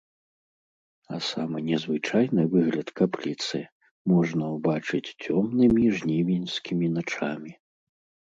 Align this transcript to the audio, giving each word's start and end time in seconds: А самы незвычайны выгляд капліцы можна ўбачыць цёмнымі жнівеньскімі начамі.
А 1.15 1.17
самы 1.25 1.57
незвычайны 1.67 2.45
выгляд 2.53 2.87
капліцы 3.01 3.59
можна 4.11 4.45
ўбачыць 4.55 5.13
цёмнымі 5.33 5.85
жнівеньскімі 5.99 6.87
начамі. 6.97 7.51